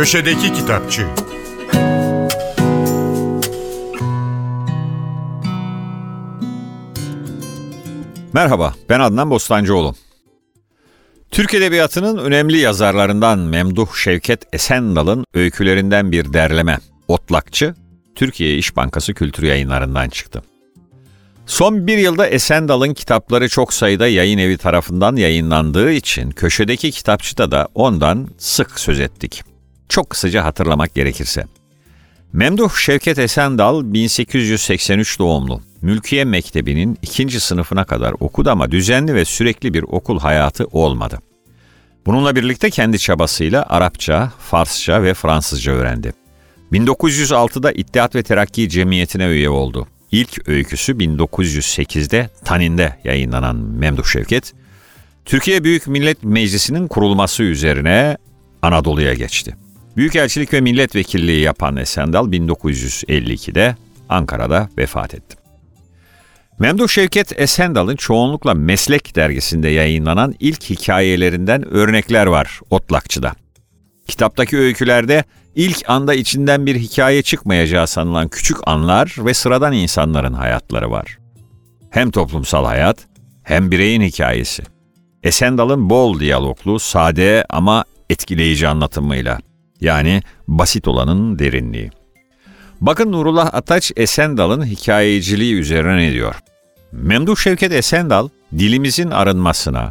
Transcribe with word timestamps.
Köşedeki 0.00 0.52
Kitapçı 0.52 1.06
Merhaba, 8.32 8.74
ben 8.88 9.00
Adnan 9.00 9.30
Bostancıoğlu. 9.30 9.94
Türk 11.30 11.54
Edebiyatı'nın 11.54 12.16
önemli 12.16 12.58
yazarlarından 12.58 13.38
Memduh 13.38 13.94
Şevket 13.94 14.42
Esendal'ın 14.52 15.24
öykülerinden 15.34 16.12
bir 16.12 16.32
derleme, 16.32 16.78
Otlakçı, 17.08 17.74
Türkiye 18.14 18.56
İş 18.56 18.76
Bankası 18.76 19.14
Kültür 19.14 19.42
Yayınlarından 19.42 20.08
çıktı. 20.08 20.42
Son 21.46 21.86
bir 21.86 21.98
yılda 21.98 22.26
Esendal'ın 22.26 22.94
kitapları 22.94 23.48
çok 23.48 23.72
sayıda 23.72 24.08
yayın 24.08 24.38
evi 24.38 24.58
tarafından 24.58 25.16
yayınlandığı 25.16 25.92
için 25.92 26.30
köşedeki 26.30 26.90
kitapçıda 26.90 27.50
da 27.50 27.68
ondan 27.74 28.28
sık 28.38 28.80
söz 28.80 29.00
ettik. 29.00 29.50
Çok 29.90 30.10
kısaca 30.10 30.44
hatırlamak 30.44 30.94
gerekirse. 30.94 31.44
Memduh 32.32 32.74
Şevket 32.74 33.18
Esendal 33.18 33.92
1883 33.92 35.18
doğumlu. 35.18 35.60
Mülkiye 35.82 36.24
Mektebi'nin 36.24 36.98
ikinci 37.02 37.40
sınıfına 37.40 37.84
kadar 37.84 38.14
okudu 38.20 38.50
ama 38.50 38.70
düzenli 38.70 39.14
ve 39.14 39.24
sürekli 39.24 39.74
bir 39.74 39.82
okul 39.82 40.18
hayatı 40.18 40.64
olmadı. 40.64 41.18
Bununla 42.06 42.36
birlikte 42.36 42.70
kendi 42.70 42.98
çabasıyla 42.98 43.66
Arapça, 43.68 44.32
Farsça 44.38 45.02
ve 45.02 45.14
Fransızca 45.14 45.72
öğrendi. 45.72 46.12
1906'da 46.72 47.72
İttihat 47.72 48.14
ve 48.14 48.22
Terakki 48.22 48.68
Cemiyeti'ne 48.68 49.26
üye 49.26 49.50
oldu. 49.50 49.88
İlk 50.12 50.48
öyküsü 50.48 50.92
1908'de 50.92 52.30
Tanin'de 52.44 52.96
yayınlanan 53.04 53.56
Memduh 53.56 54.04
Şevket, 54.04 54.52
Türkiye 55.24 55.64
Büyük 55.64 55.86
Millet 55.86 56.24
Meclisi'nin 56.24 56.88
kurulması 56.88 57.42
üzerine 57.42 58.16
Anadolu'ya 58.62 59.14
geçti. 59.14 59.56
Büyükelçilik 60.00 60.52
ve 60.52 60.60
milletvekilliği 60.60 61.40
yapan 61.40 61.76
Esendal 61.76 62.32
1952'de 62.32 63.76
Ankara'da 64.08 64.68
vefat 64.78 65.14
etti. 65.14 65.36
Memduh 66.58 66.88
Şevket 66.88 67.40
Esendal'ın 67.40 67.96
çoğunlukla 67.96 68.54
Meslek 68.54 69.16
dergisinde 69.16 69.68
yayınlanan 69.68 70.34
ilk 70.40 70.70
hikayelerinden 70.70 71.68
örnekler 71.68 72.26
var 72.26 72.60
Otlakçı'da. 72.70 73.32
Kitaptaki 74.08 74.58
öykülerde 74.58 75.24
ilk 75.54 75.90
anda 75.90 76.14
içinden 76.14 76.66
bir 76.66 76.76
hikaye 76.76 77.22
çıkmayacağı 77.22 77.86
sanılan 77.86 78.28
küçük 78.28 78.56
anlar 78.66 79.16
ve 79.18 79.34
sıradan 79.34 79.72
insanların 79.72 80.34
hayatları 80.34 80.90
var. 80.90 81.18
Hem 81.90 82.10
toplumsal 82.10 82.64
hayat 82.64 82.98
hem 83.42 83.70
bireyin 83.70 84.02
hikayesi. 84.02 84.62
Esendal'ın 85.22 85.90
bol 85.90 86.20
diyaloglu, 86.20 86.78
sade 86.78 87.44
ama 87.50 87.84
etkileyici 88.10 88.68
anlatımıyla. 88.68 89.49
Yani 89.80 90.22
basit 90.48 90.88
olanın 90.88 91.38
derinliği. 91.38 91.90
Bakın 92.80 93.12
Nurullah 93.12 93.54
Ataç 93.54 93.92
Esendal'ın 93.96 94.66
hikayeciliği 94.66 95.54
üzerine 95.54 95.96
ne 95.96 96.12
diyor? 96.12 96.34
Memduh 96.92 97.36
Şevket 97.36 97.72
Esendal, 97.72 98.28
dilimizin 98.58 99.10
arınmasına, 99.10 99.88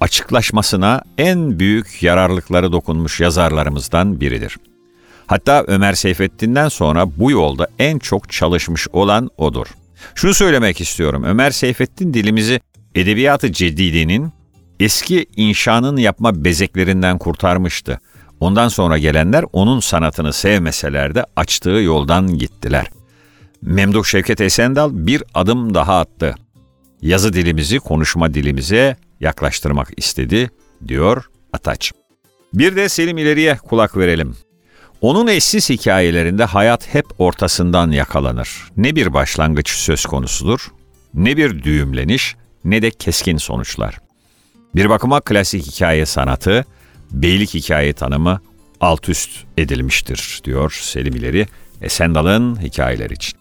açıklaşmasına 0.00 1.02
en 1.18 1.58
büyük 1.58 2.02
yararlıkları 2.02 2.72
dokunmuş 2.72 3.20
yazarlarımızdan 3.20 4.20
biridir. 4.20 4.56
Hatta 5.26 5.64
Ömer 5.66 5.92
Seyfettin'den 5.94 6.68
sonra 6.68 7.18
bu 7.18 7.30
yolda 7.30 7.68
en 7.78 7.98
çok 7.98 8.32
çalışmış 8.32 8.88
olan 8.92 9.30
odur. 9.36 9.66
Şunu 10.14 10.34
söylemek 10.34 10.80
istiyorum. 10.80 11.24
Ömer 11.24 11.50
Seyfettin 11.50 12.14
dilimizi 12.14 12.60
edebiyatı 12.94 13.52
cedidinin 13.52 14.32
eski 14.80 15.26
inşanın 15.36 15.96
yapma 15.96 16.44
bezeklerinden 16.44 17.18
kurtarmıştı. 17.18 18.00
Ondan 18.40 18.68
sonra 18.68 18.98
gelenler 18.98 19.44
onun 19.52 19.80
sanatını 19.80 20.32
sevmeseler 20.32 21.14
de 21.14 21.24
açtığı 21.36 21.70
yoldan 21.70 22.38
gittiler. 22.38 22.86
Memduh 23.62 24.04
Şevket 24.04 24.40
Esendal 24.40 24.90
bir 24.92 25.22
adım 25.34 25.74
daha 25.74 25.98
attı. 25.98 26.34
Yazı 27.02 27.32
dilimizi 27.32 27.78
konuşma 27.78 28.34
dilimize 28.34 28.96
yaklaştırmak 29.20 29.88
istedi, 29.96 30.50
diyor 30.88 31.30
Ataç. 31.52 31.92
Bir 32.54 32.76
de 32.76 32.88
Selim 32.88 33.18
İleri'ye 33.18 33.56
kulak 33.56 33.96
verelim. 33.96 34.36
Onun 35.00 35.26
eşsiz 35.26 35.70
hikayelerinde 35.70 36.44
hayat 36.44 36.94
hep 36.94 37.06
ortasından 37.18 37.90
yakalanır. 37.90 38.68
Ne 38.76 38.96
bir 38.96 39.14
başlangıç 39.14 39.70
söz 39.70 40.06
konusudur, 40.06 40.68
ne 41.14 41.36
bir 41.36 41.62
düğümleniş, 41.62 42.36
ne 42.64 42.82
de 42.82 42.90
keskin 42.90 43.36
sonuçlar. 43.36 43.98
Bir 44.74 44.88
bakıma 44.88 45.20
klasik 45.20 45.66
hikaye 45.66 46.06
sanatı, 46.06 46.64
beylik 47.10 47.54
hikaye 47.54 47.92
tanımı 47.92 48.40
alt 48.80 49.08
üst 49.08 49.30
edilmiştir, 49.56 50.40
diyor 50.44 50.78
Selim 50.82 51.16
İleri 51.16 51.46
Esendal'ın 51.82 52.62
hikayeler 52.62 53.10
için. 53.10 53.38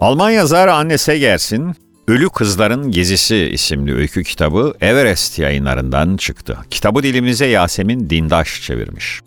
Alman 0.00 0.30
yazar 0.30 0.68
Anne 0.68 0.98
Segers'in 0.98 1.74
Ölü 2.08 2.28
Kızların 2.28 2.90
Gezisi 2.90 3.36
isimli 3.36 3.94
öykü 3.94 4.24
kitabı 4.24 4.74
Everest 4.80 5.38
yayınlarından 5.38 6.16
çıktı. 6.16 6.58
Kitabı 6.70 7.02
dilimize 7.02 7.46
Yasemin 7.46 8.10
Dindaş 8.10 8.62
çevirmiş. 8.62 9.20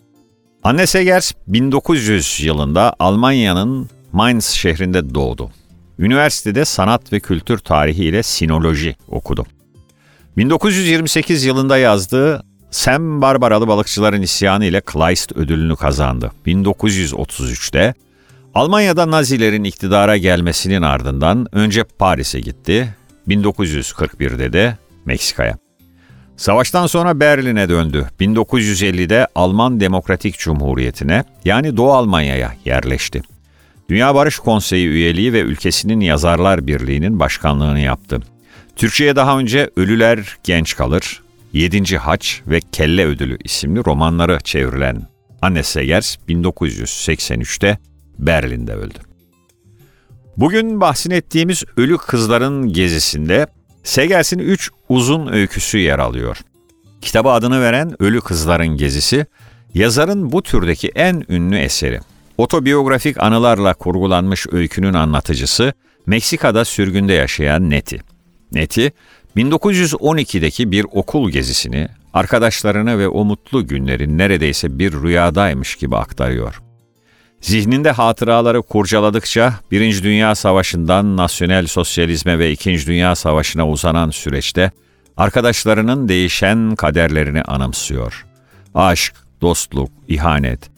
Anne 0.62 0.86
Segers 0.86 1.32
1900 1.46 2.40
yılında 2.40 2.94
Almanya'nın 2.98 3.90
Mainz 4.12 4.44
şehrinde 4.44 5.14
doğdu. 5.14 5.50
Üniversitede 5.98 6.64
sanat 6.64 7.12
ve 7.12 7.20
kültür 7.20 7.58
tarihi 7.58 8.04
ile 8.04 8.22
sinoloji 8.22 8.96
okudu. 9.08 9.46
1928 10.38 11.44
yılında 11.44 11.78
yazdığı 11.78 12.42
Sam 12.70 13.22
Barbaralı 13.22 13.68
Balıkçıların 13.68 14.22
İsyanı 14.22 14.64
ile 14.64 14.80
Kleist 14.80 15.32
ödülünü 15.36 15.76
kazandı. 15.76 16.32
1933'te 16.46 17.94
Almanya'da 18.54 19.10
Nazilerin 19.10 19.64
iktidara 19.64 20.16
gelmesinin 20.16 20.82
ardından 20.82 21.46
önce 21.52 21.84
Paris'e 21.84 22.40
gitti, 22.40 22.94
1941'de 23.28 24.52
de 24.52 24.76
Meksika'ya. 25.04 25.58
Savaştan 26.36 26.86
sonra 26.86 27.20
Berlin'e 27.20 27.68
döndü. 27.68 28.06
1950'de 28.20 29.26
Alman 29.34 29.80
Demokratik 29.80 30.38
Cumhuriyeti'ne 30.38 31.24
yani 31.44 31.76
Doğu 31.76 31.92
Almanya'ya 31.92 32.54
yerleşti. 32.64 33.22
Dünya 33.90 34.14
Barış 34.14 34.38
Konseyi 34.38 34.86
üyeliği 34.88 35.32
ve 35.32 35.40
ülkesinin 35.40 36.00
Yazarlar 36.00 36.66
Birliği'nin 36.66 37.20
başkanlığını 37.20 37.80
yaptı. 37.80 38.20
Türkçe'ye 38.78 39.16
daha 39.16 39.38
önce 39.38 39.70
Ölüler 39.76 40.38
Genç 40.44 40.76
Kalır, 40.76 41.22
Yedinci 41.52 41.98
Haç 41.98 42.42
ve 42.46 42.60
Kelle 42.72 43.06
Ödülü 43.06 43.38
isimli 43.44 43.84
romanları 43.84 44.38
çevrilen 44.44 45.02
Anne 45.42 45.62
Segers 45.62 46.16
1983'te 46.28 47.78
Berlin'de 48.18 48.74
öldü. 48.74 48.98
Bugün 50.36 50.80
bahsettiğimiz 50.80 51.64
Ölü 51.76 51.98
Kızların 51.98 52.72
Gezisi'nde 52.72 53.46
Segers'in 53.84 54.38
üç 54.38 54.70
uzun 54.88 55.32
öyküsü 55.32 55.78
yer 55.78 55.98
alıyor. 55.98 56.36
Kitaba 57.00 57.32
adını 57.32 57.62
veren 57.62 58.02
Ölü 58.02 58.20
Kızların 58.20 58.76
Gezisi, 58.76 59.26
yazarın 59.74 60.32
bu 60.32 60.42
türdeki 60.42 60.88
en 60.88 61.24
ünlü 61.28 61.56
eseri. 61.56 62.00
Otobiyografik 62.38 63.22
anılarla 63.22 63.74
kurgulanmış 63.74 64.46
öykünün 64.52 64.94
anlatıcısı, 64.94 65.72
Meksika'da 66.06 66.64
sürgünde 66.64 67.12
yaşayan 67.12 67.70
Neti. 67.70 68.17
Neti, 68.52 68.92
1912'deki 69.36 70.70
bir 70.70 70.86
okul 70.92 71.30
gezisini, 71.30 71.88
arkadaşlarına 72.14 72.98
ve 72.98 73.08
o 73.08 73.24
mutlu 73.24 73.66
günlerin 73.66 74.18
neredeyse 74.18 74.78
bir 74.78 74.92
rüyadaymış 74.92 75.76
gibi 75.76 75.96
aktarıyor. 75.96 76.62
Zihninde 77.40 77.90
hatıraları 77.90 78.62
kurcaladıkça 78.62 79.54
Birinci 79.70 80.02
Dünya 80.02 80.34
Savaşı'ndan 80.34 81.16
nasyonel 81.16 81.66
sosyalizme 81.66 82.38
ve 82.38 82.52
İkinci 82.52 82.86
Dünya 82.86 83.14
Savaşı'na 83.14 83.68
uzanan 83.68 84.10
süreçte 84.10 84.70
arkadaşlarının 85.16 86.08
değişen 86.08 86.74
kaderlerini 86.74 87.42
anımsıyor. 87.42 88.26
Aşk, 88.74 89.14
dostluk, 89.40 89.90
ihanet, 90.08 90.70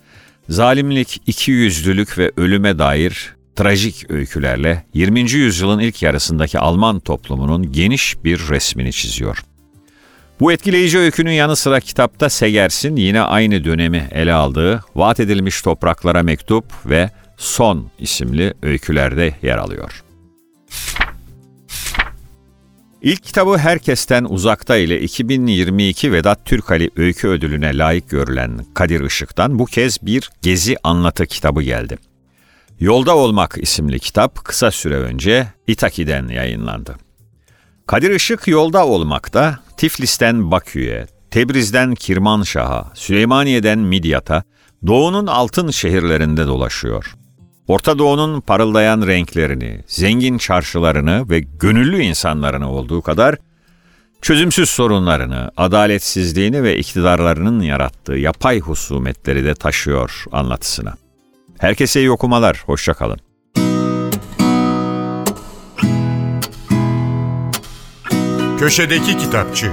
zalimlik, 0.48 1.22
ikiyüzlülük 1.26 2.18
ve 2.18 2.32
ölüme 2.36 2.78
dair 2.78 3.34
trajik 3.60 4.10
öykülerle 4.10 4.84
20. 4.94 5.20
yüzyılın 5.20 5.78
ilk 5.78 6.02
yarısındaki 6.02 6.58
Alman 6.58 7.00
toplumunun 7.00 7.72
geniş 7.72 8.24
bir 8.24 8.48
resmini 8.48 8.92
çiziyor. 8.92 9.44
Bu 10.40 10.52
etkileyici 10.52 10.98
öykünün 10.98 11.32
yanı 11.32 11.56
sıra 11.56 11.80
kitapta 11.80 12.28
Segers'in 12.30 12.96
yine 12.96 13.20
aynı 13.20 13.64
dönemi 13.64 14.08
ele 14.12 14.32
aldığı 14.32 14.84
Vaat 14.96 15.20
Edilmiş 15.20 15.62
Topraklara 15.62 16.22
Mektup 16.22 16.64
ve 16.86 17.10
Son 17.36 17.90
isimli 17.98 18.54
öykülerde 18.62 19.34
yer 19.42 19.58
alıyor. 19.58 20.04
İlk 23.02 23.22
kitabı 23.22 23.58
Herkesten 23.58 24.24
Uzakta 24.24 24.76
ile 24.76 25.00
2022 25.00 26.12
Vedat 26.12 26.44
Türkali 26.44 26.90
Öykü 26.96 27.28
Ödülü'ne 27.28 27.78
layık 27.78 28.10
görülen 28.10 28.64
Kadir 28.74 29.00
Işık'tan 29.00 29.58
bu 29.58 29.64
kez 29.64 29.98
bir 30.02 30.30
gezi 30.42 30.76
anlatı 30.82 31.26
kitabı 31.26 31.62
geldi. 31.62 32.09
Yolda 32.80 33.16
Olmak 33.16 33.58
isimli 33.60 33.98
kitap 33.98 34.44
kısa 34.44 34.70
süre 34.70 34.96
önce 34.96 35.46
Itaki'den 35.66 36.28
yayınlandı. 36.28 36.96
Kadir 37.86 38.10
Işık 38.10 38.48
yolda 38.48 38.86
olmakta 38.86 39.58
Tiflis'ten 39.76 40.50
Bakü'ye, 40.50 41.06
Tebriz'den 41.30 41.94
Kirmanşah'a, 41.94 42.92
Süleymaniye'den 42.94 43.78
Midyat'a, 43.78 44.42
Doğu'nun 44.86 45.26
altın 45.26 45.70
şehirlerinde 45.70 46.46
dolaşıyor. 46.46 47.14
Orta 47.68 47.98
Doğu'nun 47.98 48.40
parıldayan 48.40 49.06
renklerini, 49.06 49.80
zengin 49.86 50.38
çarşılarını 50.38 51.28
ve 51.28 51.40
gönüllü 51.40 52.02
insanlarını 52.02 52.70
olduğu 52.70 53.02
kadar 53.02 53.36
çözümsüz 54.22 54.70
sorunlarını, 54.70 55.50
adaletsizliğini 55.56 56.62
ve 56.62 56.78
iktidarlarının 56.78 57.60
yarattığı 57.60 58.16
yapay 58.16 58.60
husumetleri 58.60 59.44
de 59.44 59.54
taşıyor 59.54 60.24
anlatısına. 60.32 60.94
Herkese 61.60 62.00
iyi 62.00 62.10
okumalar, 62.10 62.62
hoşçakalın. 62.66 63.18
Köşedeki 68.58 69.18
Kitapçı 69.18 69.72